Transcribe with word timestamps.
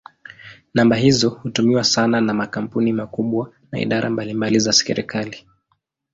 Namba 0.73 0.95
hizo 0.97 1.29
hutumiwa 1.29 1.83
sana 1.83 2.21
na 2.21 2.33
makampuni 2.33 2.93
makubwa 2.93 3.53
na 3.71 3.79
idara 3.81 4.09
mbalimbali 4.09 4.59
za 4.59 4.73
serikali. 4.73 5.45